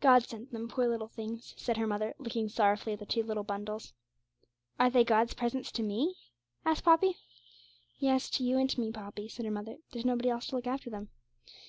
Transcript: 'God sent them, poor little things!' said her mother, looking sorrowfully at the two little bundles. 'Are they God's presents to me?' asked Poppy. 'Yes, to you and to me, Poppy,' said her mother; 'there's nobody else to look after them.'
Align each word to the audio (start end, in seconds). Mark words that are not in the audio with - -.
'God 0.00 0.24
sent 0.24 0.50
them, 0.50 0.66
poor 0.66 0.88
little 0.88 1.06
things!' 1.06 1.54
said 1.56 1.76
her 1.76 1.86
mother, 1.86 2.12
looking 2.18 2.48
sorrowfully 2.48 2.94
at 2.94 2.98
the 2.98 3.06
two 3.06 3.22
little 3.22 3.44
bundles. 3.44 3.92
'Are 4.80 4.90
they 4.90 5.04
God's 5.04 5.32
presents 5.34 5.70
to 5.70 5.84
me?' 5.84 6.16
asked 6.66 6.82
Poppy. 6.82 7.18
'Yes, 8.00 8.28
to 8.30 8.42
you 8.42 8.58
and 8.58 8.68
to 8.70 8.80
me, 8.80 8.90
Poppy,' 8.90 9.28
said 9.28 9.44
her 9.46 9.52
mother; 9.52 9.76
'there's 9.92 10.04
nobody 10.04 10.28
else 10.28 10.46
to 10.48 10.56
look 10.56 10.66
after 10.66 10.90
them.' 10.90 11.10